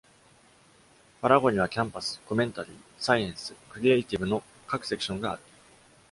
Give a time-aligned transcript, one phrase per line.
[1.21, 5.41] Farrago にはキャンパス、コメンタリー、サイエンス、クリエイティブの各セクションがある。